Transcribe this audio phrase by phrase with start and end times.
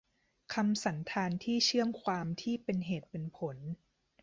[0.53, 3.57] คำสันธานที่เชื่อมความที่เป็นเหตุเป็นผล